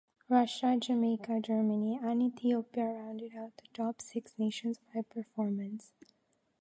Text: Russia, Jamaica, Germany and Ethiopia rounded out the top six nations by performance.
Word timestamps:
Russia, 0.29 0.75
Jamaica, 0.79 1.39
Germany 1.41 1.99
and 2.01 2.23
Ethiopia 2.23 2.85
rounded 2.85 3.35
out 3.35 3.55
the 3.57 3.67
top 3.71 4.01
six 4.01 4.33
nations 4.39 4.79
by 4.91 5.03
performance. 5.03 5.93